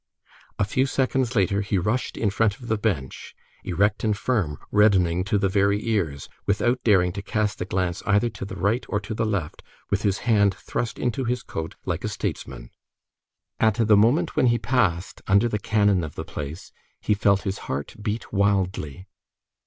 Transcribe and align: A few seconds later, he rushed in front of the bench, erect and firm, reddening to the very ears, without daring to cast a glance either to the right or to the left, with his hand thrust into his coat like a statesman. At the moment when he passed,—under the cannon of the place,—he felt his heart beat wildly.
A 0.57 0.65
few 0.65 0.87
seconds 0.87 1.35
later, 1.35 1.61
he 1.61 1.77
rushed 1.77 2.17
in 2.17 2.31
front 2.31 2.59
of 2.59 2.69
the 2.69 2.77
bench, 2.79 3.35
erect 3.63 4.03
and 4.03 4.17
firm, 4.17 4.57
reddening 4.71 5.23
to 5.25 5.37
the 5.37 5.47
very 5.47 5.87
ears, 5.89 6.27
without 6.47 6.83
daring 6.83 7.11
to 7.13 7.21
cast 7.21 7.61
a 7.61 7.65
glance 7.65 8.01
either 8.07 8.27
to 8.27 8.43
the 8.43 8.55
right 8.55 8.83
or 8.89 8.99
to 8.99 9.13
the 9.13 9.27
left, 9.27 9.61
with 9.91 10.01
his 10.01 10.17
hand 10.25 10.55
thrust 10.55 10.97
into 10.97 11.23
his 11.25 11.43
coat 11.43 11.75
like 11.85 12.03
a 12.03 12.09
statesman. 12.09 12.71
At 13.59 13.75
the 13.75 13.95
moment 13.95 14.35
when 14.35 14.47
he 14.47 14.57
passed,—under 14.57 15.47
the 15.47 15.59
cannon 15.59 16.03
of 16.03 16.15
the 16.15 16.25
place,—he 16.25 17.13
felt 17.13 17.43
his 17.43 17.59
heart 17.69 17.93
beat 18.01 18.33
wildly. 18.33 19.05